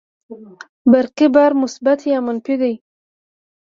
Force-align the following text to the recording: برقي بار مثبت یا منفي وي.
برقي 0.91 1.27
بار 1.35 1.51
مثبت 1.63 1.99
یا 2.11 2.17
منفي 2.25 2.55
وي. 2.61 2.73